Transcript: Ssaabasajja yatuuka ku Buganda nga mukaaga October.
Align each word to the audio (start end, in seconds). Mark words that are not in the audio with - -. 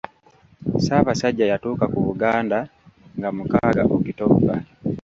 Ssaabasajja 0.79 1.45
yatuuka 1.51 1.85
ku 1.93 1.99
Buganda 2.07 2.59
nga 3.17 3.29
mukaaga 3.35 3.81
October. 3.97 4.57